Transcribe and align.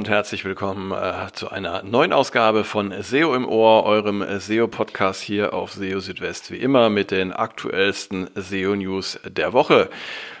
Und 0.00 0.08
herzlich 0.08 0.46
willkommen 0.46 0.92
äh, 0.92 1.30
zu 1.34 1.50
einer 1.50 1.82
neuen 1.82 2.14
Ausgabe 2.14 2.64
von 2.64 2.90
SEO 3.02 3.34
im 3.34 3.46
Ohr, 3.46 3.84
eurem 3.84 4.24
SEO-Podcast 4.38 5.20
hier 5.20 5.52
auf 5.52 5.74
SEO 5.74 6.00
Südwest, 6.00 6.50
wie 6.50 6.56
immer 6.56 6.88
mit 6.88 7.10
den 7.10 7.34
aktuellsten 7.34 8.30
SEO-News 8.34 9.20
der 9.28 9.52
Woche. 9.52 9.90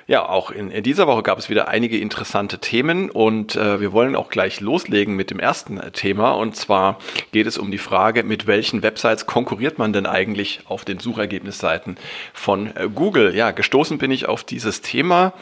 Ja, 0.06 0.26
auch 0.26 0.50
in, 0.50 0.70
in, 0.70 0.82
dieser 0.82 1.06
Woche 1.06 1.22
gab 1.22 1.38
es 1.38 1.50
wieder 1.50 1.68
einige 1.68 1.98
interessante 1.98 2.58
Themen 2.58 3.10
und 3.10 3.54
äh, 3.54 3.82
wir 3.82 3.92
wollen 3.92 4.16
auch 4.16 4.30
gleich 4.30 4.62
loslegen 4.62 5.14
mit 5.14 5.30
dem 5.30 5.38
ersten 5.38 5.78
Thema 5.92 6.30
und 6.30 6.56
zwar 6.56 6.98
geht 7.30 7.46
es 7.46 7.58
um 7.58 7.70
die 7.70 7.76
Frage, 7.76 8.24
mit 8.24 8.46
welchen 8.46 8.82
Websites 8.82 9.26
konkurriert 9.26 9.78
man 9.78 9.92
denn 9.92 10.06
eigentlich 10.06 10.60
auf 10.68 10.86
den 10.86 11.00
Suchergebnisseiten 11.00 11.98
von 12.32 12.74
äh, 12.74 12.88
Google? 12.88 13.36
Ja, 13.36 13.50
gestoßen 13.50 13.98
bin 13.98 14.10
ich 14.10 14.26
auf 14.26 14.42
dieses 14.42 14.80
Thema 14.80 15.34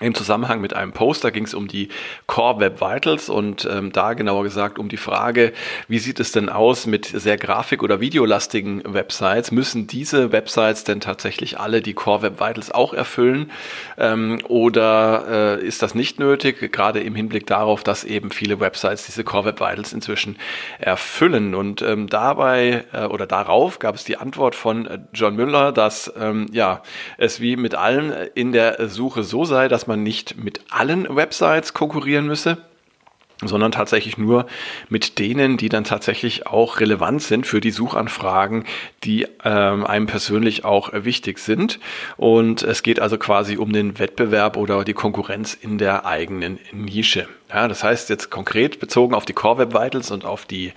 im 0.00 0.14
Zusammenhang 0.14 0.60
mit 0.60 0.74
einem 0.74 0.92
Post, 0.92 1.24
da 1.24 1.30
ging 1.30 1.44
es 1.44 1.54
um 1.54 1.68
die 1.68 1.88
Core 2.26 2.60
Web 2.60 2.80
Vitals 2.80 3.28
und 3.28 3.68
ähm, 3.70 3.92
da 3.92 4.14
genauer 4.14 4.44
gesagt 4.44 4.78
um 4.78 4.88
die 4.88 4.96
Frage, 4.96 5.52
wie 5.88 5.98
sieht 5.98 6.20
es 6.20 6.32
denn 6.32 6.48
aus 6.48 6.86
mit 6.86 7.06
sehr 7.06 7.36
grafik- 7.36 7.82
oder 7.82 8.00
videolastigen 8.00 8.82
Websites? 8.86 9.50
Müssen 9.50 9.86
diese 9.86 10.32
Websites 10.32 10.84
denn 10.84 11.00
tatsächlich 11.00 11.60
alle 11.60 11.82
die 11.82 11.94
Core 11.94 12.22
Web 12.22 12.40
Vitals 12.40 12.70
auch 12.70 12.94
erfüllen 12.94 13.50
ähm, 13.98 14.38
oder 14.48 15.58
äh, 15.60 15.66
ist 15.66 15.82
das 15.82 15.94
nicht 15.94 16.18
nötig, 16.18 16.72
gerade 16.72 17.00
im 17.00 17.14
Hinblick 17.14 17.46
darauf, 17.46 17.82
dass 17.82 18.04
eben 18.04 18.30
viele 18.30 18.58
Websites 18.60 19.06
diese 19.06 19.24
Core 19.24 19.46
Web 19.46 19.60
Vitals 19.60 19.92
inzwischen 19.92 20.36
erfüllen 20.78 21.54
und 21.54 21.82
ähm, 21.82 22.08
dabei 22.08 22.84
äh, 22.92 23.04
oder 23.04 23.26
darauf 23.26 23.78
gab 23.78 23.94
es 23.94 24.04
die 24.04 24.16
Antwort 24.16 24.54
von 24.54 24.86
äh, 24.86 24.98
John 25.12 25.36
Müller, 25.36 25.72
dass 25.72 26.12
ähm, 26.18 26.46
ja 26.52 26.82
es 27.18 27.40
wie 27.40 27.56
mit 27.56 27.74
allen 27.74 28.12
in 28.34 28.52
der 28.52 28.88
Suche 28.88 29.22
so 29.22 29.44
sei, 29.44 29.68
dass 29.68 29.86
man 29.90 30.02
nicht 30.02 30.42
mit 30.42 30.60
allen 30.70 31.14
Websites 31.14 31.74
konkurrieren 31.74 32.26
müsse, 32.26 32.58
sondern 33.42 33.72
tatsächlich 33.72 34.18
nur 34.18 34.46
mit 34.88 35.18
denen, 35.18 35.56
die 35.56 35.68
dann 35.68 35.84
tatsächlich 35.84 36.46
auch 36.46 36.80
relevant 36.80 37.22
sind 37.22 37.46
für 37.46 37.60
die 37.60 37.70
Suchanfragen, 37.70 38.64
die 39.04 39.26
ähm, 39.44 39.86
einem 39.86 40.06
persönlich 40.06 40.64
auch 40.64 40.90
wichtig 40.92 41.38
sind. 41.38 41.80
Und 42.16 42.62
es 42.62 42.82
geht 42.82 43.00
also 43.00 43.18
quasi 43.18 43.56
um 43.56 43.72
den 43.72 43.98
Wettbewerb 43.98 44.56
oder 44.56 44.84
die 44.84 44.92
Konkurrenz 44.92 45.54
in 45.54 45.78
der 45.78 46.06
eigenen 46.06 46.58
Nische. 46.72 47.28
Ja, 47.48 47.66
das 47.66 47.82
heißt 47.82 48.10
jetzt 48.10 48.30
konkret 48.30 48.78
bezogen 48.78 49.14
auf 49.14 49.24
die 49.24 49.32
Core 49.32 49.58
Web 49.58 49.74
Vitals 49.74 50.10
und 50.10 50.24
auf 50.24 50.44
die 50.44 50.72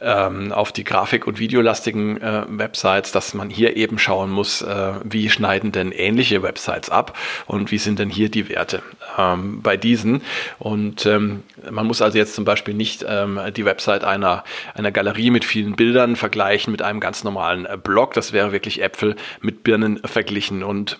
ähm, 0.00 0.52
auf 0.52 0.72
die 0.72 0.84
Grafik- 0.84 1.26
und 1.26 1.38
videolastigen 1.38 2.20
äh, 2.20 2.44
Websites, 2.48 3.12
dass 3.12 3.34
man 3.34 3.50
hier 3.50 3.76
eben 3.76 3.98
schauen 3.98 4.30
muss, 4.30 4.62
äh, 4.62 4.92
wie 5.04 5.30
schneiden 5.30 5.72
denn 5.72 5.92
ähnliche 5.92 6.42
Websites 6.42 6.90
ab 6.90 7.16
und 7.46 7.70
wie 7.70 7.78
sind 7.78 7.98
denn 7.98 8.10
hier 8.10 8.30
die 8.30 8.48
Werte 8.48 8.82
ähm, 9.16 9.62
bei 9.62 9.76
diesen. 9.76 10.22
Und 10.58 11.06
ähm, 11.06 11.42
man 11.70 11.86
muss 11.86 12.02
also 12.02 12.18
jetzt 12.18 12.34
zum 12.34 12.44
Beispiel 12.44 12.74
nicht 12.74 13.04
ähm, 13.08 13.40
die 13.56 13.64
Website 13.64 14.04
einer, 14.04 14.44
einer 14.74 14.92
Galerie 14.92 15.30
mit 15.30 15.44
vielen 15.44 15.76
Bildern 15.76 16.16
vergleichen 16.16 16.70
mit 16.70 16.82
einem 16.82 17.00
ganz 17.00 17.24
normalen 17.24 17.66
äh, 17.66 17.76
Blog. 17.82 18.14
Das 18.14 18.32
wäre 18.32 18.52
wirklich 18.52 18.82
Äpfel 18.82 19.16
mit 19.40 19.64
Birnen 19.64 19.98
verglichen. 20.04 20.62
Und 20.62 20.98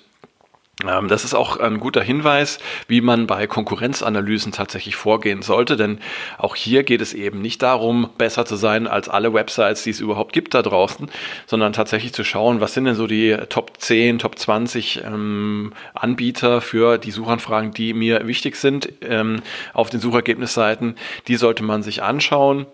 das 0.85 1.25
ist 1.25 1.35
auch 1.35 1.57
ein 1.57 1.81
guter 1.81 2.03
Hinweis, 2.03 2.61
wie 2.87 3.01
man 3.01 3.27
bei 3.27 3.49
Konkurrenzanalysen 3.49 4.53
tatsächlich 4.53 4.95
vorgehen 4.95 5.43
sollte, 5.43 5.77
denn 5.77 5.99
auch 6.39 6.55
hier 6.55 6.85
geht 6.85 7.01
es 7.01 7.15
eben 7.15 7.43
nicht 7.43 7.63
darum, 7.63 8.11
besser 8.17 8.47
zu 8.47 8.55
sein 8.55 8.87
als 8.87 9.09
alle 9.09 9.35
Websites, 9.35 9.83
die 9.83 9.91
es 9.91 9.99
überhaupt 9.99 10.33
gibt 10.33 10.55
da 10.55 10.63
draußen, 10.63 11.11
sondern 11.47 11.73
tatsächlich 11.73 12.13
zu 12.13 12.23
schauen, 12.23 12.61
was 12.61 12.75
sind 12.75 12.85
denn 12.85 12.95
so 12.95 13.09
die 13.09 13.37
Top 13.49 13.73
10, 13.79 14.21
Top 14.21 14.39
20 14.39 15.03
ähm, 15.05 15.73
Anbieter 15.95 16.61
für 16.61 16.99
die 16.99 17.11
Suchanfragen, 17.11 17.73
die 17.73 17.93
mir 17.93 18.29
wichtig 18.29 18.55
sind 18.55 18.89
ähm, 19.03 19.43
auf 19.73 19.91
den 19.91 19.99
Suchergebnisseiten. 19.99 20.95
Die 21.27 21.37
sollte 21.37 21.65
man 21.65 21.83
sich 21.83 22.05
anschauen 22.05 22.67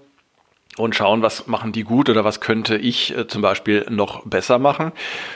und 0.77 0.97
schauen, 0.97 1.23
was 1.23 1.47
machen 1.47 1.73
die 1.73 1.85
gut 1.85 2.09
oder 2.09 2.25
was 2.25 2.41
könnte 2.41 2.77
ich 2.77 3.17
äh, 3.17 3.29
zum 3.29 3.43
Beispiel 3.43 3.87
noch 3.89 4.27
besser 4.27 4.59
machen. 4.59 4.93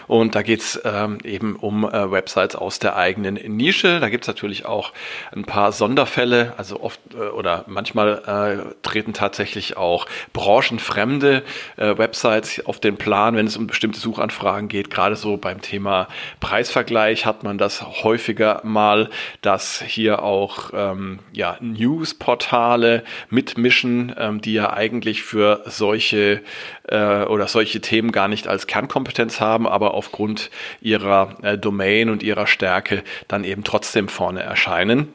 Und 0.08 0.34
da 0.34 0.42
geht's 0.42 0.80
ähm, 0.84 1.18
eben 1.22 1.54
um 1.56 1.84
äh, 1.84 2.10
Websites 2.10 2.56
aus 2.56 2.80
der 2.80 2.96
eigenen 2.96 3.34
Nische. 3.34 4.00
Da 4.00 4.08
gibt's 4.08 4.26
natürlich 4.26 4.66
auch 4.66 4.92
ein 5.32 5.44
paar 5.44 5.70
Sonderfälle, 5.70 6.54
also 6.56 6.80
oft 6.80 7.00
äh, 7.14 7.18
oder 7.18 7.64
manchmal 7.68 8.66
äh, 8.66 8.74
treten 8.82 9.12
tatsächlich 9.12 9.76
auch 9.76 10.06
branchenfremde 10.32 11.44
äh, 11.76 11.96
Websites 11.96 12.66
auf 12.66 12.80
den 12.80 12.96
Plan, 12.96 13.36
wenn 13.36 13.46
es 13.46 13.56
um 13.56 13.68
bestimmte 13.68 14.00
Suchanfragen 14.00 14.68
geht. 14.68 14.90
Gerade 14.90 15.14
so 15.14 15.36
beim 15.36 15.60
Thema 15.60 16.08
Preisvergleich 16.40 17.26
hat 17.26 17.44
man 17.44 17.58
das 17.58 17.82
häufiger 18.02 18.60
mal, 18.64 19.08
dass 19.40 19.82
hier 19.82 20.22
auch 20.22 20.70
ähm, 20.74 21.20
ja, 21.32 21.56
Newsportale 21.60 23.04
mitmischen, 23.30 24.12
ähm, 24.18 24.40
die 24.40 24.54
ja 24.54 24.72
eigentlich 24.72 25.27
für 25.28 25.62
solche 25.66 26.40
äh, 26.84 27.24
oder 27.24 27.48
solche 27.48 27.82
Themen 27.82 28.12
gar 28.12 28.28
nicht 28.28 28.48
als 28.48 28.66
Kernkompetenz 28.66 29.40
haben, 29.40 29.68
aber 29.68 29.92
aufgrund 29.92 30.50
ihrer 30.80 31.36
äh, 31.42 31.58
Domain 31.58 32.08
und 32.08 32.22
ihrer 32.22 32.46
Stärke 32.46 33.02
dann 33.28 33.44
eben 33.44 33.62
trotzdem 33.62 34.08
vorne 34.08 34.42
erscheinen. 34.42 35.12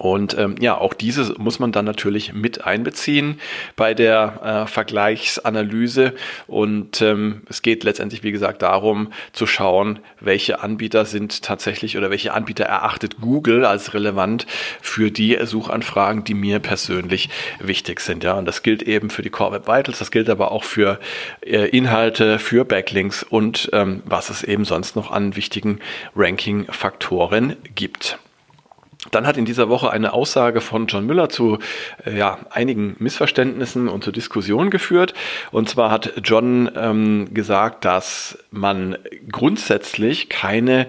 Und 0.00 0.34
ähm, 0.38 0.54
ja, 0.60 0.78
auch 0.78 0.94
diese 0.94 1.34
muss 1.36 1.58
man 1.58 1.72
dann 1.72 1.84
natürlich 1.84 2.32
mit 2.32 2.64
einbeziehen 2.64 3.38
bei 3.76 3.92
der 3.92 4.64
äh, 4.64 4.66
Vergleichsanalyse. 4.66 6.14
Und 6.46 7.02
ähm, 7.02 7.42
es 7.50 7.60
geht 7.60 7.84
letztendlich, 7.84 8.22
wie 8.22 8.32
gesagt, 8.32 8.62
darum 8.62 9.12
zu 9.32 9.46
schauen, 9.46 9.98
welche 10.18 10.62
Anbieter 10.62 11.04
sind 11.04 11.42
tatsächlich 11.42 11.98
oder 11.98 12.08
welche 12.08 12.32
Anbieter 12.32 12.64
erachtet 12.64 13.20
Google 13.20 13.66
als 13.66 13.92
relevant 13.92 14.46
für 14.80 15.10
die 15.10 15.36
Suchanfragen, 15.42 16.24
die 16.24 16.32
mir 16.32 16.60
persönlich 16.60 17.28
wichtig 17.58 18.00
sind. 18.00 18.24
Ja, 18.24 18.38
und 18.38 18.46
das 18.46 18.62
gilt 18.62 18.82
eben 18.82 19.10
für 19.10 19.20
die 19.20 19.28
Core 19.28 19.52
Web 19.52 19.68
Vitals, 19.68 19.98
das 19.98 20.10
gilt 20.10 20.30
aber 20.30 20.50
auch 20.50 20.64
für 20.64 20.98
äh, 21.42 21.68
Inhalte, 21.76 22.38
für 22.38 22.64
Backlinks 22.64 23.22
und 23.22 23.68
ähm, 23.74 24.02
was 24.06 24.30
es 24.30 24.44
eben 24.44 24.64
sonst 24.64 24.96
noch 24.96 25.10
an 25.10 25.36
wichtigen 25.36 25.78
Ranking-Faktoren 26.16 27.56
gibt. 27.74 28.18
Dann 29.10 29.26
hat 29.26 29.36
in 29.36 29.44
dieser 29.44 29.68
Woche 29.68 29.90
eine 29.90 30.12
Aussage 30.12 30.60
von 30.60 30.86
John 30.86 31.06
Müller 31.06 31.28
zu 31.28 31.58
äh, 32.04 32.16
ja, 32.16 32.38
einigen 32.50 32.96
Missverständnissen 32.98 33.88
und 33.88 34.04
zur 34.04 34.12
Diskussion 34.12 34.70
geführt. 34.70 35.14
Und 35.50 35.68
zwar 35.68 35.90
hat 35.90 36.12
John 36.24 36.70
ähm, 36.76 37.28
gesagt, 37.32 37.84
dass 37.84 38.38
man 38.50 38.96
grundsätzlich 39.30 40.28
keine 40.28 40.86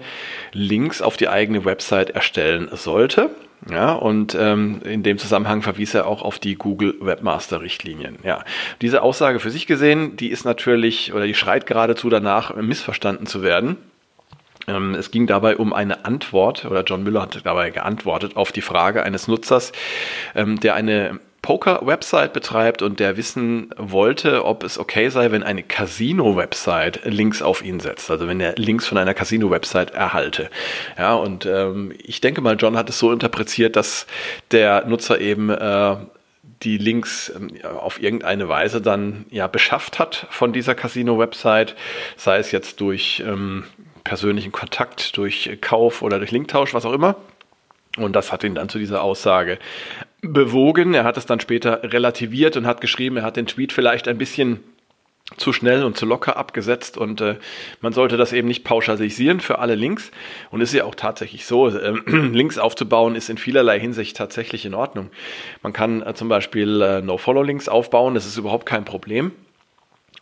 Links 0.52 1.02
auf 1.02 1.16
die 1.16 1.28
eigene 1.28 1.64
Website 1.64 2.10
erstellen 2.10 2.68
sollte. 2.72 3.30
Ja, 3.70 3.92
und 3.92 4.34
ähm, 4.34 4.80
in 4.84 5.04
dem 5.04 5.18
Zusammenhang 5.18 5.62
verwies 5.62 5.94
er 5.94 6.08
auch 6.08 6.22
auf 6.22 6.40
die 6.40 6.56
Google 6.56 6.96
Webmaster 7.00 7.60
Richtlinien. 7.60 8.18
Ja, 8.24 8.44
diese 8.80 9.02
Aussage 9.02 9.38
für 9.38 9.50
sich 9.50 9.68
gesehen, 9.68 10.16
die 10.16 10.28
ist 10.28 10.44
natürlich 10.44 11.12
oder 11.14 11.26
die 11.26 11.34
schreit 11.34 11.66
geradezu 11.66 12.10
danach, 12.10 12.56
missverstanden 12.56 13.26
zu 13.26 13.42
werden. 13.42 13.76
Ähm, 14.68 14.94
es 14.94 15.10
ging 15.10 15.26
dabei 15.26 15.56
um 15.56 15.72
eine 15.72 16.04
Antwort, 16.04 16.64
oder 16.64 16.82
John 16.82 17.02
Müller 17.02 17.22
hat 17.22 17.44
dabei 17.44 17.70
geantwortet 17.70 18.36
auf 18.36 18.52
die 18.52 18.62
Frage 18.62 19.02
eines 19.02 19.28
Nutzers, 19.28 19.72
ähm, 20.34 20.60
der 20.60 20.74
eine 20.74 21.20
Poker-Website 21.42 22.32
betreibt 22.32 22.82
und 22.82 23.00
der 23.00 23.16
wissen 23.16 23.74
wollte, 23.76 24.44
ob 24.44 24.62
es 24.62 24.78
okay 24.78 25.08
sei, 25.08 25.32
wenn 25.32 25.42
eine 25.42 25.64
Casino-Website 25.64 27.00
Links 27.04 27.42
auf 27.42 27.64
ihn 27.64 27.80
setzt. 27.80 28.08
Also 28.12 28.28
wenn 28.28 28.38
er 28.40 28.54
Links 28.56 28.86
von 28.86 28.96
einer 28.96 29.12
Casino-Website 29.12 29.90
erhalte. 29.90 30.50
Ja, 30.96 31.14
und 31.14 31.44
ähm, 31.44 31.92
ich 31.98 32.20
denke 32.20 32.40
mal, 32.40 32.56
John 32.56 32.76
hat 32.76 32.88
es 32.88 32.98
so 33.00 33.12
interpretiert, 33.12 33.74
dass 33.74 34.06
der 34.52 34.86
Nutzer 34.86 35.20
eben 35.20 35.50
äh, 35.50 35.96
die 36.62 36.78
Links 36.78 37.32
ähm, 37.34 37.50
auf 37.76 38.00
irgendeine 38.00 38.48
Weise 38.48 38.80
dann 38.80 39.26
ja 39.30 39.48
beschafft 39.48 39.98
hat 39.98 40.28
von 40.30 40.52
dieser 40.52 40.76
Casino-Website, 40.76 41.74
sei 42.16 42.38
es 42.38 42.52
jetzt 42.52 42.80
durch 42.80 43.20
ähm, 43.26 43.64
persönlichen 44.04 44.52
Kontakt, 44.52 45.16
durch 45.16 45.58
Kauf 45.60 46.02
oder 46.02 46.18
durch 46.18 46.30
Linktausch, 46.30 46.74
was 46.74 46.84
auch 46.84 46.92
immer. 46.92 47.16
Und 47.98 48.16
das 48.16 48.32
hat 48.32 48.42
ihn 48.42 48.54
dann 48.54 48.68
zu 48.68 48.78
dieser 48.78 49.02
Aussage 49.02 49.58
bewogen. 50.22 50.94
Er 50.94 51.04
hat 51.04 51.16
es 51.16 51.26
dann 51.26 51.40
später 51.40 51.82
relativiert 51.82 52.56
und 52.56 52.66
hat 52.66 52.80
geschrieben, 52.80 53.18
er 53.18 53.22
hat 53.24 53.36
den 53.36 53.46
Tweet 53.46 53.72
vielleicht 53.72 54.08
ein 54.08 54.18
bisschen 54.18 54.60
zu 55.36 55.52
schnell 55.52 55.84
und 55.84 55.96
zu 55.96 56.04
locker 56.04 56.36
abgesetzt 56.36 56.98
und 56.98 57.20
äh, 57.20 57.36
man 57.80 57.92
sollte 57.92 58.16
das 58.16 58.32
eben 58.32 58.48
nicht 58.48 58.64
pauschalisieren 58.64 59.40
für 59.40 59.58
alle 59.58 59.74
Links. 59.74 60.10
Und 60.50 60.60
es 60.60 60.70
ist 60.70 60.78
ja 60.78 60.84
auch 60.84 60.94
tatsächlich 60.94 61.46
so, 61.46 61.68
äh, 61.68 61.94
Links 62.06 62.58
aufzubauen 62.58 63.14
ist 63.14 63.30
in 63.30 63.38
vielerlei 63.38 63.78
Hinsicht 63.78 64.16
tatsächlich 64.16 64.66
in 64.66 64.74
Ordnung. 64.74 65.10
Man 65.62 65.72
kann 65.72 66.02
äh, 66.02 66.14
zum 66.14 66.28
Beispiel 66.28 66.82
äh, 66.82 67.02
No-Follow-Links 67.02 67.68
aufbauen, 67.68 68.14
das 68.14 68.26
ist 68.26 68.36
überhaupt 68.36 68.66
kein 68.66 68.84
Problem. 68.84 69.32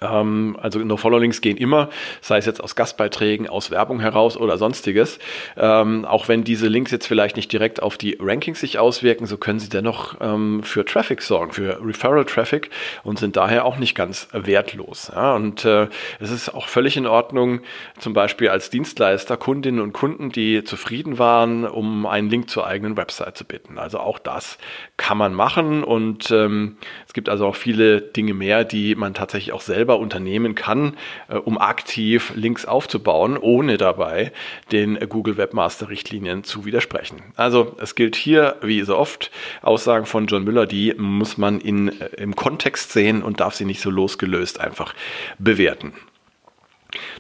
Ähm, 0.00 0.56
also 0.60 0.78
No-Follow-Links 0.78 1.40
gehen 1.40 1.56
immer, 1.56 1.90
sei 2.20 2.38
es 2.38 2.46
jetzt 2.46 2.62
aus 2.62 2.74
Gastbeiträgen, 2.74 3.48
aus 3.48 3.70
Werbung 3.70 4.00
heraus 4.00 4.36
oder 4.36 4.58
sonstiges. 4.58 5.18
Ähm, 5.56 6.04
auch 6.04 6.28
wenn 6.28 6.44
diese 6.44 6.68
Links 6.68 6.90
jetzt 6.90 7.06
vielleicht 7.06 7.36
nicht 7.36 7.52
direkt 7.52 7.82
auf 7.82 7.96
die 7.96 8.16
Rankings 8.20 8.60
sich 8.60 8.78
auswirken, 8.78 9.26
so 9.26 9.36
können 9.36 9.58
sie 9.58 9.68
dennoch 9.68 10.16
ähm, 10.20 10.62
für 10.62 10.84
Traffic 10.84 11.22
sorgen, 11.22 11.52
für 11.52 11.80
Referral-Traffic 11.84 12.70
und 13.02 13.18
sind 13.18 13.36
daher 13.36 13.64
auch 13.64 13.76
nicht 13.76 13.94
ganz 13.94 14.28
wertlos. 14.32 15.10
Ja? 15.14 15.34
Und 15.34 15.64
äh, 15.64 15.88
es 16.18 16.30
ist 16.30 16.48
auch 16.54 16.68
völlig 16.68 16.96
in 16.96 17.06
Ordnung, 17.06 17.60
zum 17.98 18.12
Beispiel 18.12 18.48
als 18.48 18.70
Dienstleister 18.70 19.36
Kundinnen 19.36 19.80
und 19.80 19.92
Kunden, 19.92 20.30
die 20.30 20.64
zufrieden 20.64 21.18
waren, 21.18 21.66
um 21.66 22.06
einen 22.06 22.30
Link 22.30 22.50
zur 22.50 22.66
eigenen 22.66 22.96
Website 22.96 23.36
zu 23.36 23.44
bitten. 23.44 23.78
Also 23.78 23.98
auch 23.98 24.18
das 24.18 24.58
kann 24.96 25.18
man 25.18 25.34
machen 25.34 25.84
und 25.84 26.30
ähm, 26.30 26.76
es 27.06 27.12
gibt 27.12 27.28
also 27.28 27.46
auch 27.46 27.56
viele 27.56 28.00
Dinge 28.00 28.34
mehr, 28.34 28.64
die 28.64 28.94
man 28.94 29.14
tatsächlich 29.14 29.52
auch 29.52 29.60
selber 29.60 29.79
selber 29.80 29.98
unternehmen 29.98 30.54
kann, 30.54 30.94
äh, 31.28 31.36
um 31.36 31.56
aktiv 31.56 32.32
Links 32.34 32.66
aufzubauen, 32.66 33.38
ohne 33.38 33.78
dabei 33.78 34.30
den 34.72 34.98
Google 35.08 35.38
Webmaster 35.38 35.88
Richtlinien 35.88 36.44
zu 36.44 36.66
widersprechen. 36.66 37.22
Also 37.34 37.76
es 37.80 37.94
gilt 37.94 38.14
hier, 38.14 38.56
wie 38.60 38.82
so 38.82 38.98
oft, 38.98 39.30
Aussagen 39.62 40.04
von 40.04 40.26
John 40.26 40.44
Müller, 40.44 40.66
die 40.66 40.92
muss 40.98 41.38
man 41.38 41.62
in, 41.62 41.98
äh, 41.98 42.08
im 42.18 42.36
Kontext 42.36 42.92
sehen 42.92 43.22
und 43.22 43.40
darf 43.40 43.54
sie 43.54 43.64
nicht 43.64 43.80
so 43.80 43.88
losgelöst 43.88 44.60
einfach 44.60 44.94
bewerten. 45.38 45.94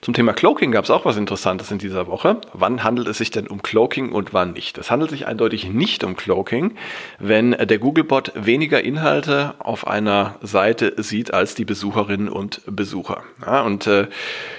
Zum 0.00 0.14
Thema 0.14 0.32
Cloaking 0.32 0.72
gab 0.72 0.84
es 0.84 0.90
auch 0.90 1.04
was 1.04 1.16
Interessantes 1.16 1.70
in 1.70 1.78
dieser 1.78 2.06
Woche. 2.06 2.40
Wann 2.52 2.82
handelt 2.82 3.08
es 3.08 3.18
sich 3.18 3.30
denn 3.30 3.46
um 3.46 3.62
Cloaking 3.62 4.12
und 4.12 4.32
wann 4.32 4.52
nicht? 4.52 4.78
Es 4.78 4.90
handelt 4.90 5.10
sich 5.10 5.26
eindeutig 5.26 5.68
nicht 5.68 6.04
um 6.04 6.16
Cloaking, 6.16 6.76
wenn 7.18 7.52
der 7.52 7.78
Googlebot 7.78 8.32
weniger 8.34 8.82
Inhalte 8.82 9.54
auf 9.58 9.86
einer 9.86 10.36
Seite 10.42 10.94
sieht 10.96 11.32
als 11.32 11.54
die 11.54 11.64
Besucherinnen 11.64 12.28
und 12.28 12.62
Besucher. 12.66 13.22
Ja, 13.44 13.62
und 13.62 13.86
äh, 13.86 14.08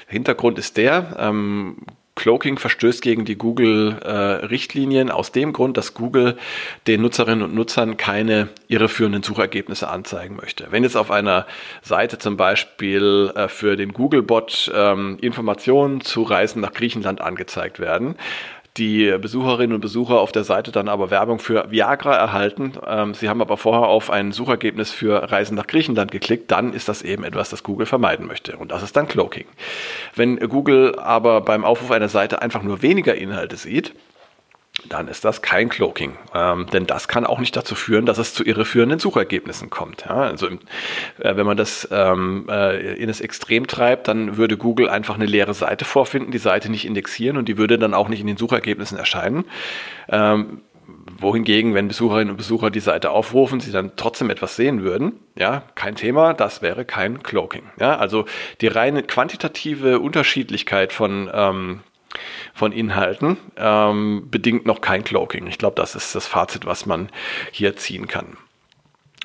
Hintergrund 0.07 0.59
ist 0.59 0.77
der, 0.77 1.15
ähm, 1.19 1.77
Cloaking 2.15 2.57
verstößt 2.57 3.01
gegen 3.01 3.25
die 3.25 3.37
Google-Richtlinien 3.37 5.07
äh, 5.07 5.11
aus 5.11 5.31
dem 5.31 5.53
Grund, 5.53 5.77
dass 5.77 5.93
Google 5.93 6.37
den 6.87 7.01
Nutzerinnen 7.01 7.43
und 7.43 7.55
Nutzern 7.55 7.97
keine 7.97 8.49
irreführenden 8.67 9.23
Suchergebnisse 9.23 9.87
anzeigen 9.87 10.35
möchte. 10.35 10.67
Wenn 10.71 10.83
jetzt 10.83 10.97
auf 10.97 11.09
einer 11.09 11.47
Seite 11.81 12.17
zum 12.17 12.37
Beispiel 12.37 13.31
äh, 13.35 13.47
für 13.47 13.77
den 13.77 13.93
Google-Bot 13.93 14.71
ähm, 14.75 15.17
Informationen 15.21 16.01
zu 16.01 16.23
Reisen 16.23 16.61
nach 16.61 16.73
Griechenland 16.73 17.21
angezeigt 17.21 17.79
werden, 17.79 18.15
die 18.77 19.17
Besucherinnen 19.19 19.75
und 19.75 19.81
Besucher 19.81 20.19
auf 20.19 20.31
der 20.31 20.43
Seite 20.43 20.71
dann 20.71 20.87
aber 20.87 21.11
Werbung 21.11 21.39
für 21.39 21.69
Viagra 21.71 22.15
erhalten. 22.15 22.73
Ähm, 22.85 23.13
sie 23.13 23.27
haben 23.27 23.41
aber 23.41 23.57
vorher 23.57 23.87
auf 23.87 24.09
ein 24.09 24.31
Suchergebnis 24.31 24.91
für 24.91 25.31
Reisen 25.31 25.55
nach 25.55 25.67
Griechenland 25.67 26.11
geklickt, 26.11 26.51
dann 26.51 26.73
ist 26.73 26.87
das 26.87 27.01
eben 27.01 27.23
etwas, 27.23 27.49
das 27.49 27.63
Google 27.63 27.85
vermeiden 27.85 28.27
möchte. 28.27 28.55
Und 28.57 28.71
das 28.71 28.83
ist 28.83 28.95
dann 28.95 29.07
Cloaking. 29.07 29.45
Wenn 30.15 30.37
Google 30.39 30.97
aber 30.97 31.41
beim 31.41 31.65
Aufruf 31.65 31.91
einer 31.91 32.09
Seite 32.09 32.41
einfach 32.41 32.63
nur 32.63 32.81
weniger 32.81 33.15
Inhalte 33.15 33.57
sieht, 33.57 33.93
dann 34.89 35.07
ist 35.07 35.25
das 35.25 35.41
kein 35.41 35.69
Cloaking. 35.69 36.17
Ähm, 36.33 36.67
denn 36.71 36.85
das 36.87 37.07
kann 37.07 37.25
auch 37.25 37.39
nicht 37.39 37.55
dazu 37.55 37.75
führen, 37.75 38.05
dass 38.05 38.17
es 38.17 38.33
zu 38.33 38.43
irreführenden 38.43 38.99
Suchergebnissen 38.99 39.69
kommt. 39.69 40.05
Ja, 40.07 40.15
also 40.15 40.47
äh, 40.47 40.57
wenn 41.19 41.45
man 41.45 41.57
das 41.57 41.87
ähm, 41.91 42.47
äh, 42.49 42.95
in 42.95 43.07
das 43.07 43.21
Extrem 43.21 43.67
treibt, 43.67 44.07
dann 44.07 44.37
würde 44.37 44.57
Google 44.57 44.89
einfach 44.89 45.15
eine 45.15 45.25
leere 45.25 45.53
Seite 45.53 45.85
vorfinden, 45.85 46.31
die 46.31 46.37
Seite 46.37 46.69
nicht 46.69 46.85
indexieren 46.85 47.37
und 47.37 47.47
die 47.47 47.57
würde 47.57 47.77
dann 47.77 47.93
auch 47.93 48.09
nicht 48.09 48.21
in 48.21 48.27
den 48.27 48.37
Suchergebnissen 48.37 48.97
erscheinen. 48.97 49.45
Ähm, 50.09 50.61
wohingegen, 51.19 51.73
wenn 51.73 51.87
Besucherinnen 51.87 52.31
und 52.31 52.37
Besucher 52.37 52.69
die 52.69 52.79
Seite 52.79 53.11
aufrufen, 53.11 53.59
sie 53.59 53.71
dann 53.71 53.91
trotzdem 53.95 54.29
etwas 54.29 54.55
sehen 54.55 54.83
würden, 54.83 55.13
ja, 55.35 55.63
kein 55.75 55.95
Thema, 55.95 56.33
das 56.33 56.61
wäre 56.61 56.85
kein 56.85 57.23
Cloaking. 57.23 57.63
Ja, 57.79 57.97
also 57.97 58.25
die 58.61 58.67
reine 58.67 59.03
quantitative 59.03 59.99
Unterschiedlichkeit 59.99 60.93
von 60.93 61.29
ähm, 61.33 61.81
von 62.53 62.71
Inhalten, 62.71 63.37
ähm, 63.57 64.27
bedingt 64.29 64.65
noch 64.65 64.81
kein 64.81 65.03
Cloaking. 65.03 65.47
Ich 65.47 65.57
glaube, 65.57 65.75
das 65.75 65.95
ist 65.95 66.15
das 66.15 66.27
Fazit, 66.27 66.65
was 66.65 66.85
man 66.85 67.09
hier 67.51 67.75
ziehen 67.75 68.07
kann. 68.07 68.37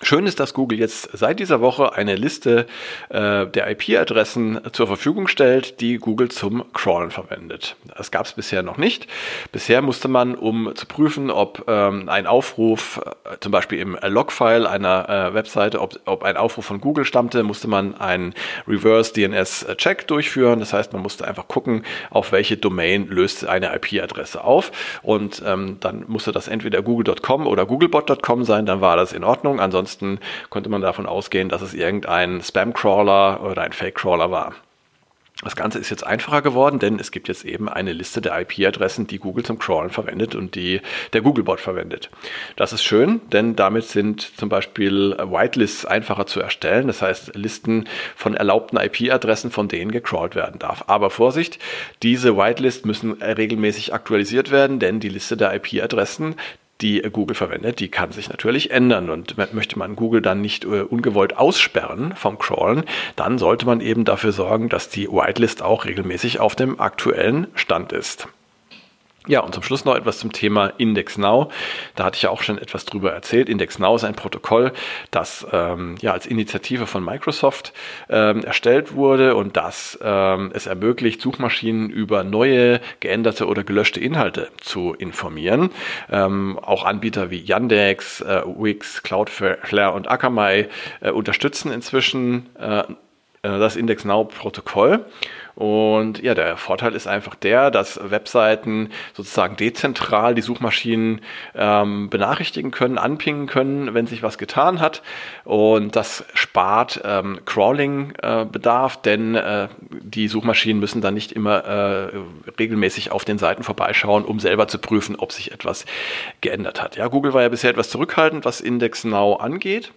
Schön 0.02 0.26
ist, 0.26 0.40
dass 0.40 0.52
Google 0.52 0.78
jetzt 0.78 1.08
seit 1.14 1.40
dieser 1.40 1.62
Woche 1.62 1.94
eine 1.94 2.16
Liste 2.16 2.66
äh, 3.08 3.46
der 3.46 3.70
IP-Adressen 3.70 4.60
zur 4.72 4.87
Verfügung 4.87 5.26
stellt, 5.26 5.81
die 5.81 5.96
Google 5.96 6.28
zum 6.28 6.70
Crawlen 6.75 7.10
verwendet. 7.10 7.76
Das 7.96 8.10
gab 8.10 8.26
es 8.26 8.34
bisher 8.34 8.62
noch 8.62 8.76
nicht. 8.76 9.06
Bisher 9.52 9.81
musste 9.81 10.08
man, 10.08 10.34
um 10.34 10.70
zu 10.75 10.84
prüfen, 10.84 11.31
ob 11.31 11.64
ähm, 11.66 12.10
ein 12.10 12.26
Aufruf, 12.26 13.00
äh, 13.25 13.38
zum 13.40 13.52
Beispiel 13.52 13.78
im 13.78 13.96
Logfile 14.06 14.69
einer 14.69 15.08
äh, 15.08 15.34
Webseite, 15.34 15.81
ob, 15.81 15.99
ob 16.04 16.25
ein 16.25 16.37
Aufruf 16.37 16.66
von 16.66 16.82
Google 16.82 17.06
stammte, 17.06 17.42
musste 17.42 17.66
man 17.66 17.94
einen 17.99 18.34
Reverse 18.69 19.14
DNS-Check 19.14 20.06
durchführen. 20.08 20.60
Das 20.60 20.75
heißt, 20.75 20.92
man 20.92 21.00
musste 21.00 21.26
einfach 21.26 21.49
gucken, 21.49 21.84
auf 22.10 22.32
welche 22.32 22.58
Domain 22.58 23.08
löst 23.08 23.46
eine 23.46 23.75
IP-Adresse 23.75 24.44
auf. 24.44 24.72
Und 25.02 25.42
ähm, 25.44 25.78
dann 25.81 26.04
musste 26.06 26.32
das 26.32 26.49
entweder 26.49 26.82
google.com 26.82 27.46
oder 27.46 27.64
googlebot.com 27.64 28.44
sein, 28.44 28.66
dann 28.66 28.82
war 28.82 28.96
das 28.96 29.14
in 29.14 29.25
Ordnung. 29.25 29.58
Ansonsten 29.58 29.85
ansonsten 29.86 30.18
konnte 30.50 30.68
man 30.68 30.82
davon 30.82 31.06
ausgehen, 31.06 31.48
dass 31.48 31.62
es 31.62 31.72
irgendein 31.72 32.42
Spam-Crawler 32.42 33.40
oder 33.42 33.62
ein 33.62 33.72
Fake-Crawler 33.72 34.30
war. 34.32 34.54
Das 35.42 35.54
Ganze 35.54 35.78
ist 35.78 35.90
jetzt 35.90 36.04
einfacher 36.04 36.40
geworden, 36.40 36.78
denn 36.78 36.98
es 36.98 37.10
gibt 37.10 37.28
jetzt 37.28 37.44
eben 37.44 37.68
eine 37.68 37.92
Liste 37.92 38.22
der 38.22 38.40
IP-Adressen, 38.40 39.06
die 39.06 39.18
Google 39.18 39.44
zum 39.44 39.58
Crawlen 39.58 39.90
verwendet 39.90 40.34
und 40.34 40.54
die 40.54 40.80
der 41.12 41.20
Googlebot 41.20 41.60
verwendet. 41.60 42.08
Das 42.56 42.72
ist 42.72 42.82
schön, 42.82 43.20
denn 43.32 43.54
damit 43.54 43.84
sind 43.84 44.22
zum 44.22 44.48
Beispiel 44.48 45.14
Whitelists 45.18 45.84
einfacher 45.84 46.26
zu 46.26 46.40
erstellen. 46.40 46.86
Das 46.86 47.02
heißt 47.02 47.36
Listen 47.36 47.86
von 48.16 48.34
erlaubten 48.34 48.78
IP-Adressen, 48.78 49.50
von 49.50 49.68
denen 49.68 49.92
gecrawlt 49.92 50.34
werden 50.34 50.58
darf. 50.58 50.84
Aber 50.86 51.10
Vorsicht, 51.10 51.58
diese 52.02 52.38
Whitelists 52.38 52.86
müssen 52.86 53.12
regelmäßig 53.22 53.92
aktualisiert 53.92 54.50
werden, 54.50 54.78
denn 54.78 55.00
die 55.00 55.10
Liste 55.10 55.36
der 55.36 55.54
IP-Adressen, 55.54 56.36
die 56.81 57.00
Google 57.00 57.34
verwendet, 57.34 57.81
die 57.81 57.88
kann 57.88 58.12
sich 58.12 58.28
natürlich 58.28 58.70
ändern. 58.70 59.11
Und 59.11 59.37
möchte 59.55 59.78
man 59.78 59.96
Google 59.96 60.23
dann 60.23 60.40
nicht 60.40 60.64
äh, 60.64 60.82
ungewollt 60.82 61.37
aussperren 61.37 62.14
vom 62.17 62.38
Crawlen, 62.38 62.84
dann 63.17 63.38
sollte 63.38 63.67
man 63.67 63.81
eben 63.81 64.05
dafür 64.05 64.32
sorgen, 64.32 64.69
dass 64.69 64.88
die 64.88 65.08
Whitelist 65.08 65.62
auch 65.62 65.84
regelmäßig 65.84 66.40
auf 66.40 66.55
dem 66.55 66.81
aktuellen 66.81 67.46
Stand 67.55 67.93
ist. 67.93 68.28
Ja, 69.28 69.40
und 69.40 69.52
zum 69.55 69.64
Schluss 69.64 69.84
noch 69.84 69.96
etwas 69.96 70.19
zum 70.19 70.31
Thema 70.31 70.73
Index 70.78 71.19
Now. 71.19 71.50
Da 71.96 72.05
hatte 72.05 72.17
ich 72.17 72.23
ja 72.23 72.31
auch 72.31 72.43
schon 72.43 72.58
etwas 72.58 72.84
drüber 72.84 73.12
erzählt. 73.12 73.49
Index 73.49 73.81
Now 73.81 73.96
ist 73.96 74.05
ein 74.05 74.14
Protokoll, 74.14 74.73
das 75.11 75.44
ähm, 75.52 75.96
ja 76.00 76.12
als 76.12 76.26
Initiative 76.26 76.87
von 76.87 77.05
Microsoft 77.05 77.73
ähm, 78.08 78.44
erstellt 78.44 78.94
wurde 78.94 79.34
und 79.34 79.56
das 79.56 79.99
ähm, 80.00 80.52
es 80.55 80.67
ermöglicht, 80.67 81.20
Suchmaschinen 81.20 81.90
über 81.90 82.23
neue, 82.23 82.81
geänderte 83.00 83.46
oder 83.46 83.64
gelöschte 83.64 83.99
Inhalte 83.99 84.49
zu 84.61 84.94
informieren. 84.94 85.70
Ähm, 86.08 86.58
auch 86.62 86.84
Anbieter 86.84 87.31
wie 87.31 87.43
Yandex, 87.43 88.20
äh, 88.20 88.43
Wix, 88.46 89.02
Cloudflare 89.02 89.93
und 89.93 90.08
Akamai 90.08 90.68
äh, 91.00 91.11
unterstützen 91.11 91.73
inzwischen 91.73 92.47
äh 92.61 92.85
das 93.48 93.76
Index 93.76 94.04
Now 94.04 94.24
Protokoll. 94.24 95.04
Und 95.56 96.22
ja, 96.22 96.34
der 96.34 96.58
Vorteil 96.58 96.94
ist 96.94 97.06
einfach 97.06 97.34
der, 97.34 97.70
dass 97.70 97.98
Webseiten 98.10 98.90
sozusagen 99.14 99.56
dezentral 99.56 100.34
die 100.34 100.42
Suchmaschinen 100.42 101.22
ähm, 101.54 102.10
benachrichtigen 102.10 102.70
können, 102.70 102.98
anpingen 102.98 103.46
können, 103.46 103.94
wenn 103.94 104.06
sich 104.06 104.22
was 104.22 104.36
getan 104.36 104.80
hat. 104.80 105.02
Und 105.44 105.96
das 105.96 106.26
spart 106.34 107.00
ähm, 107.04 107.40
Crawling-Bedarf, 107.46 108.96
äh, 108.96 108.98
denn 109.02 109.34
äh, 109.34 109.68
die 109.90 110.28
Suchmaschinen 110.28 110.78
müssen 110.78 111.00
dann 111.00 111.14
nicht 111.14 111.32
immer 111.32 111.64
äh, 111.64 112.10
regelmäßig 112.58 113.10
auf 113.10 113.24
den 113.24 113.38
Seiten 113.38 113.62
vorbeischauen, 113.62 114.26
um 114.26 114.40
selber 114.40 114.68
zu 114.68 114.78
prüfen, 114.78 115.16
ob 115.16 115.32
sich 115.32 115.52
etwas 115.52 115.86
geändert 116.42 116.82
hat. 116.82 116.96
Ja, 116.96 117.08
Google 117.08 117.32
war 117.32 117.40
ja 117.40 117.48
bisher 117.48 117.70
etwas 117.70 117.88
zurückhaltend, 117.88 118.44
was 118.44 118.60
Index 118.60 119.04
Now 119.04 119.36
angeht. 119.36 119.90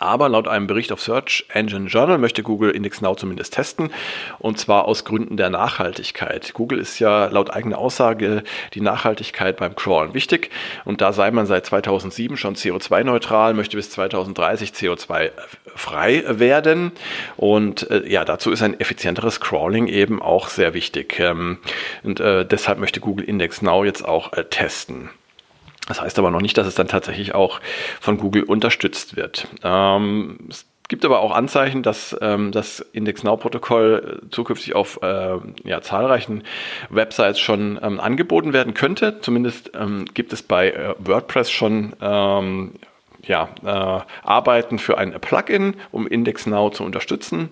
Aber 0.00 0.28
laut 0.28 0.46
einem 0.46 0.68
Bericht 0.68 0.92
auf 0.92 1.00
Search 1.00 1.44
Engine 1.52 1.88
Journal 1.88 2.18
möchte 2.18 2.44
Google 2.44 2.70
Index 2.70 3.00
Now 3.00 3.16
zumindest 3.16 3.54
testen 3.54 3.90
und 4.38 4.56
zwar 4.56 4.84
aus 4.84 5.04
Gründen 5.04 5.36
der 5.36 5.50
Nachhaltigkeit. 5.50 6.54
Google 6.54 6.78
ist 6.78 7.00
ja 7.00 7.26
laut 7.26 7.52
eigener 7.52 7.78
Aussage 7.78 8.44
die 8.74 8.80
Nachhaltigkeit 8.80 9.56
beim 9.56 9.74
Crawlen 9.74 10.14
wichtig 10.14 10.50
und 10.84 11.00
da 11.00 11.12
sei 11.12 11.32
man 11.32 11.46
seit 11.46 11.66
2007 11.66 12.36
schon 12.36 12.54
CO2-neutral, 12.54 13.54
möchte 13.54 13.76
bis 13.76 13.90
2030 13.90 14.70
CO2-frei 14.70 16.24
werden 16.28 16.92
und 17.36 17.90
äh, 17.90 18.08
ja, 18.08 18.24
dazu 18.24 18.52
ist 18.52 18.62
ein 18.62 18.78
effizienteres 18.78 19.40
Crawling 19.40 19.88
eben 19.88 20.22
auch 20.22 20.48
sehr 20.48 20.74
wichtig 20.74 21.18
ähm, 21.18 21.58
und 22.04 22.20
äh, 22.20 22.46
deshalb 22.46 22.78
möchte 22.78 23.00
Google 23.00 23.24
Index 23.24 23.62
Now 23.62 23.84
jetzt 23.84 24.04
auch 24.04 24.32
äh, 24.32 24.44
testen. 24.44 25.10
Das 25.88 26.00
heißt 26.02 26.18
aber 26.18 26.30
noch 26.30 26.42
nicht, 26.42 26.56
dass 26.58 26.66
es 26.66 26.74
dann 26.74 26.86
tatsächlich 26.86 27.34
auch 27.34 27.60
von 28.00 28.18
Google 28.18 28.44
unterstützt 28.44 29.16
wird. 29.16 29.48
Ähm, 29.64 30.38
es 30.50 30.66
gibt 30.88 31.04
aber 31.04 31.20
auch 31.20 31.32
Anzeichen, 31.32 31.82
dass 31.82 32.16
ähm, 32.20 32.52
das 32.52 32.80
IndexNow-Protokoll 32.80 34.22
zukünftig 34.30 34.74
auf 34.74 35.00
äh, 35.02 35.36
ja, 35.64 35.80
zahlreichen 35.80 36.44
Websites 36.90 37.40
schon 37.40 37.78
ähm, 37.82 38.00
angeboten 38.00 38.52
werden 38.52 38.74
könnte. 38.74 39.20
Zumindest 39.20 39.72
ähm, 39.74 40.04
gibt 40.12 40.32
es 40.32 40.42
bei 40.42 40.70
äh, 40.70 40.94
WordPress 40.98 41.50
schon 41.50 41.94
ähm, 42.00 42.72
ja, 43.22 43.48
äh, 43.64 44.02
Arbeiten 44.26 44.78
für 44.78 44.98
ein 44.98 45.12
Plugin, 45.20 45.74
um 45.90 46.06
IndexNow 46.06 46.70
zu 46.70 46.84
unterstützen. 46.84 47.50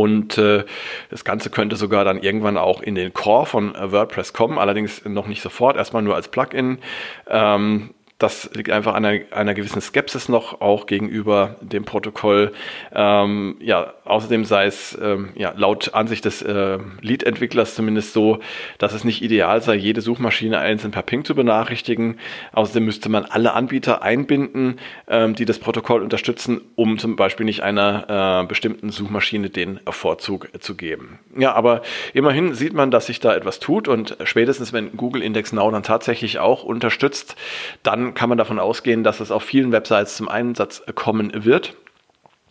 Und 0.00 0.38
äh, 0.38 0.64
das 1.10 1.26
Ganze 1.26 1.50
könnte 1.50 1.76
sogar 1.76 2.06
dann 2.06 2.22
irgendwann 2.22 2.56
auch 2.56 2.80
in 2.80 2.94
den 2.94 3.12
Core 3.12 3.44
von 3.44 3.74
äh, 3.74 3.92
WordPress 3.92 4.32
kommen, 4.32 4.58
allerdings 4.58 5.04
noch 5.04 5.26
nicht 5.26 5.42
sofort, 5.42 5.76
erstmal 5.76 6.00
nur 6.00 6.14
als 6.14 6.28
Plugin. 6.28 6.78
Ähm, 7.28 7.90
das 8.20 8.50
liegt 8.54 8.70
einfach 8.70 8.94
an 8.94 9.04
einer, 9.04 9.24
einer, 9.30 9.54
gewissen 9.54 9.80
Skepsis 9.80 10.28
noch 10.28 10.60
auch 10.60 10.86
gegenüber 10.86 11.56
dem 11.62 11.84
Protokoll. 11.86 12.52
Ähm, 12.94 13.56
ja, 13.60 13.94
außerdem 14.04 14.44
sei 14.44 14.66
es 14.66 14.96
ähm, 15.00 15.30
ja, 15.36 15.54
laut 15.56 15.94
Ansicht 15.94 16.26
des 16.26 16.42
äh, 16.42 16.78
Lead-Entwicklers 17.00 17.74
zumindest 17.74 18.12
so, 18.12 18.38
dass 18.76 18.92
es 18.92 19.04
nicht 19.04 19.22
ideal 19.22 19.62
sei, 19.62 19.74
jede 19.74 20.02
Suchmaschine 20.02 20.58
einzeln 20.58 20.90
per 20.90 21.02
Ping 21.02 21.24
zu 21.24 21.34
benachrichtigen. 21.34 22.18
Außerdem 22.52 22.84
müsste 22.84 23.08
man 23.08 23.24
alle 23.24 23.54
Anbieter 23.54 24.02
einbinden, 24.02 24.78
ähm, 25.08 25.34
die 25.34 25.46
das 25.46 25.58
Protokoll 25.58 26.02
unterstützen, 26.02 26.60
um 26.76 26.98
zum 26.98 27.16
Beispiel 27.16 27.46
nicht 27.46 27.62
einer 27.62 28.42
äh, 28.42 28.46
bestimmten 28.46 28.90
Suchmaschine 28.90 29.48
den 29.48 29.80
Vorzug 29.88 30.50
zu 30.60 30.76
geben. 30.76 31.18
Ja, 31.38 31.54
aber 31.54 31.80
immerhin 32.12 32.52
sieht 32.52 32.74
man, 32.74 32.90
dass 32.90 33.06
sich 33.06 33.18
da 33.18 33.34
etwas 33.34 33.60
tut 33.60 33.88
und 33.88 34.18
spätestens 34.24 34.74
wenn 34.74 34.94
Google 34.98 35.22
Index 35.22 35.54
Now 35.54 35.70
dann 35.70 35.82
tatsächlich 35.82 36.38
auch 36.38 36.64
unterstützt, 36.64 37.34
dann 37.82 38.09
kann 38.14 38.28
man 38.28 38.38
davon 38.38 38.58
ausgehen, 38.58 39.04
dass 39.04 39.20
es 39.20 39.30
auf 39.30 39.42
vielen 39.42 39.72
Websites 39.72 40.16
zum 40.16 40.28
Einsatz 40.28 40.82
kommen 40.94 41.44
wird. 41.44 41.74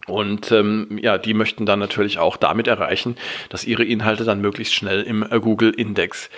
Und 0.10 0.52
ähm, 0.52 1.00
ja, 1.02 1.18
die 1.18 1.34
möchten 1.34 1.66
dann 1.66 1.80
natürlich 1.80 2.20
auch 2.20 2.38
damit 2.38 2.68
erreichen, 2.68 3.16
dass 3.50 3.66
ihre 3.66 3.84
Inhalte 3.84 4.24
dann 4.24 4.42
möglichst 4.42 4.74
schnell 4.74 5.02
im 5.04 5.24
äh, 5.24 5.40
Google 5.40 5.72
Index 5.72 6.30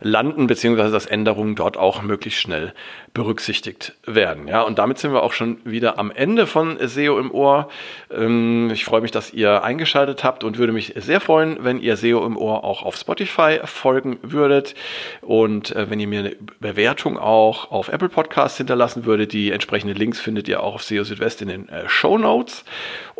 landen, 0.00 0.46
beziehungsweise 0.46 0.92
dass 0.92 1.06
Änderungen 1.06 1.54
dort 1.54 1.76
auch 1.76 2.02
möglichst 2.02 2.40
schnell 2.40 2.72
berücksichtigt 3.12 3.94
werden. 4.06 4.46
Ja, 4.46 4.62
und 4.62 4.78
damit 4.78 4.98
sind 4.98 5.12
wir 5.12 5.22
auch 5.22 5.32
schon 5.32 5.58
wieder 5.64 5.98
am 5.98 6.10
Ende 6.12 6.46
von 6.46 6.78
SEO 6.80 7.18
im 7.18 7.32
Ohr. 7.32 7.68
Ähm, 8.10 8.70
ich 8.72 8.84
freue 8.84 9.00
mich, 9.00 9.10
dass 9.10 9.32
ihr 9.32 9.64
eingeschaltet 9.64 10.22
habt 10.22 10.44
und 10.44 10.58
würde 10.58 10.72
mich 10.72 10.92
sehr 10.96 11.20
freuen, 11.20 11.58
wenn 11.62 11.80
ihr 11.80 11.96
SEO 11.96 12.24
im 12.24 12.36
Ohr 12.36 12.62
auch 12.62 12.84
auf 12.84 12.96
Spotify 12.96 13.58
folgen 13.64 14.18
würdet 14.22 14.74
und 15.22 15.74
äh, 15.74 15.90
wenn 15.90 15.98
ihr 15.98 16.06
mir 16.06 16.20
eine 16.20 16.36
Bewertung 16.60 17.18
auch 17.18 17.70
auf 17.70 17.88
Apple 17.88 18.08
Podcasts 18.08 18.58
hinterlassen 18.58 19.04
würdet. 19.04 19.32
Die 19.32 19.50
entsprechenden 19.50 19.96
Links 19.96 20.20
findet 20.20 20.48
ihr 20.48 20.62
auch 20.62 20.74
auf 20.74 20.82
SEO 20.84 21.04
Südwest 21.04 21.42
in 21.42 21.48
den 21.48 21.68
äh, 21.68 21.88
Show 21.88 22.16
Notes. 22.16 22.64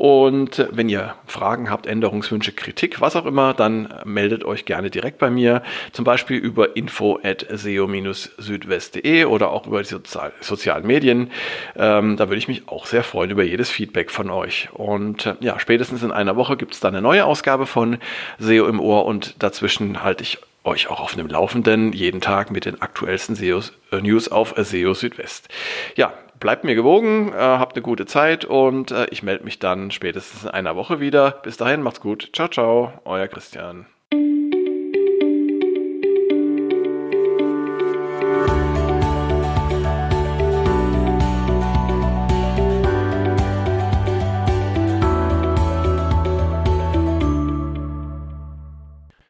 Und 0.00 0.66
wenn 0.70 0.88
ihr 0.88 1.14
Fragen 1.26 1.68
habt, 1.68 1.86
Änderungswünsche, 1.86 2.52
Kritik, 2.52 3.02
was 3.02 3.16
auch 3.16 3.26
immer, 3.26 3.52
dann 3.52 3.92
meldet 4.06 4.44
euch 4.44 4.64
gerne 4.64 4.88
direkt 4.88 5.18
bei 5.18 5.28
mir, 5.28 5.62
zum 5.92 6.06
Beispiel 6.06 6.38
über 6.38 6.74
info 6.74 7.20
at 7.22 7.44
seo-südwest.de 7.50 9.26
oder 9.26 9.50
auch 9.50 9.66
über 9.66 9.82
die 9.82 9.88
Sozial 9.90 10.32
sozialen 10.40 10.86
Medien. 10.86 11.30
Ähm, 11.76 12.16
da 12.16 12.30
würde 12.30 12.38
ich 12.38 12.48
mich 12.48 12.66
auch 12.66 12.86
sehr 12.86 13.04
freuen 13.04 13.30
über 13.30 13.42
jedes 13.42 13.68
Feedback 13.68 14.10
von 14.10 14.30
euch. 14.30 14.70
Und 14.72 15.26
äh, 15.26 15.34
ja, 15.40 15.60
spätestens 15.60 16.02
in 16.02 16.12
einer 16.12 16.34
Woche 16.34 16.56
gibt 16.56 16.72
es 16.72 16.80
dann 16.80 16.94
eine 16.94 17.02
neue 17.02 17.26
Ausgabe 17.26 17.66
von 17.66 17.98
SEO 18.38 18.68
im 18.68 18.80
Ohr 18.80 19.04
und 19.04 19.42
dazwischen 19.42 20.02
halte 20.02 20.22
ich 20.22 20.38
euch 20.64 20.88
auch 20.88 21.00
auf 21.00 21.12
einem 21.12 21.26
Laufenden 21.26 21.92
jeden 21.92 22.22
Tag 22.22 22.50
mit 22.50 22.64
den 22.64 22.80
aktuellsten 22.80 23.34
SEOs, 23.34 23.74
äh, 23.92 24.00
News 24.00 24.28
auf 24.28 24.54
SEO 24.56 24.94
Südwest. 24.94 25.50
Ja, 25.94 26.14
bleibt 26.40 26.64
mir 26.64 26.74
gewogen, 26.74 27.32
äh, 27.32 27.36
habt 27.36 27.76
eine 27.76 27.82
gute 27.82 28.06
Zeit 28.06 28.44
und 28.44 28.90
äh, 28.90 29.06
ich 29.10 29.22
melde 29.22 29.44
mich 29.44 29.58
dann 29.58 29.90
spätestens 29.90 30.44
in 30.44 30.50
einer 30.50 30.74
Woche 30.74 30.98
wieder. 30.98 31.30
Bis 31.42 31.56
dahin, 31.56 31.82
macht's 31.82 32.00
gut. 32.00 32.30
Ciao, 32.32 32.48
ciao, 32.48 32.92
euer 33.04 33.28
Christian. 33.28 33.86